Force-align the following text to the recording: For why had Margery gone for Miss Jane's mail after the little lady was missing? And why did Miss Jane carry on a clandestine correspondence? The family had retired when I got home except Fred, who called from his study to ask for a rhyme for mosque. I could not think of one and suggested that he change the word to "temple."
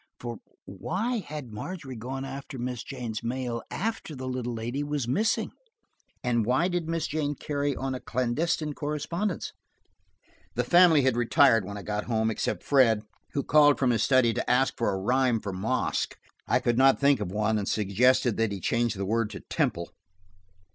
For 0.19 0.37
why 0.65 1.17
had 1.19 1.53
Margery 1.53 1.95
gone 1.95 2.25
for 2.49 2.57
Miss 2.57 2.81
Jane's 2.81 3.21
mail 3.21 3.61
after 3.69 4.15
the 4.15 4.27
little 4.27 4.55
lady 4.55 4.81
was 4.81 5.07
missing? 5.07 5.51
And 6.23 6.43
why 6.43 6.69
did 6.69 6.89
Miss 6.89 7.05
Jane 7.05 7.35
carry 7.35 7.75
on 7.75 7.93
a 7.93 7.99
clandestine 7.99 8.73
correspondence? 8.73 9.53
The 10.55 10.63
family 10.63 11.03
had 11.03 11.15
retired 11.15 11.63
when 11.65 11.77
I 11.77 11.83
got 11.83 12.05
home 12.05 12.31
except 12.31 12.63
Fred, 12.63 13.03
who 13.33 13.43
called 13.43 13.77
from 13.77 13.91
his 13.91 14.01
study 14.01 14.33
to 14.33 14.49
ask 14.49 14.75
for 14.75 14.91
a 14.91 14.97
rhyme 14.97 15.39
for 15.39 15.53
mosque. 15.53 16.17
I 16.47 16.57
could 16.59 16.79
not 16.79 16.99
think 16.99 17.19
of 17.19 17.31
one 17.31 17.59
and 17.59 17.69
suggested 17.69 18.37
that 18.37 18.51
he 18.51 18.59
change 18.59 18.95
the 18.95 19.05
word 19.05 19.29
to 19.29 19.41
"temple." 19.41 19.91